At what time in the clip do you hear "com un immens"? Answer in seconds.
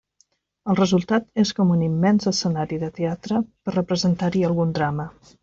1.59-2.25